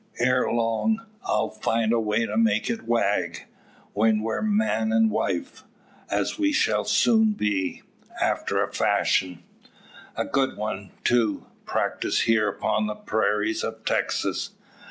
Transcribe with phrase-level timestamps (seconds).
[0.17, 3.45] Ere long I'll find a way to make it wag;
[3.93, 5.63] when we're man and wife,
[6.09, 7.83] as we shall soon be
[8.19, 9.43] after a fashion.
[10.15, 14.55] A good one, too, practised here upon the prairies of Texas.